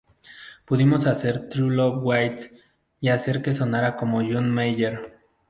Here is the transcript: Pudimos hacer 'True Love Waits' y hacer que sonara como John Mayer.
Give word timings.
Pudimos 0.65 1.05
hacer 1.05 1.47
'True 1.47 1.75
Love 1.75 1.99
Waits' 2.03 2.49
y 3.01 3.09
hacer 3.09 3.43
que 3.43 3.53
sonara 3.53 3.95
como 3.95 4.21
John 4.27 4.49
Mayer. 4.49 5.13